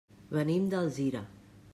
Venim 0.37 0.65
d'Alzira. 0.71 1.23